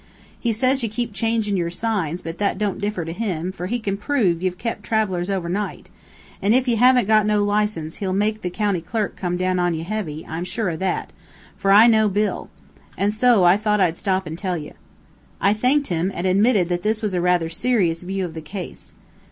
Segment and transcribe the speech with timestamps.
[0.39, 3.77] He says ye keep changin' yer signs, but that don't differ to him, for he
[3.77, 5.91] kin prove ye've kept travelers overnight,
[6.41, 9.75] an' ef ye haven't got no license he'll make the county clerk come down on
[9.75, 11.13] ye heavy, I'm sure o' that,
[11.55, 12.49] fur I know Bill.
[12.97, 14.73] An' so, I thought I'd stop an' tell ye."
[15.39, 18.95] I thanked him, and admitted that this was a rather serious view of the case.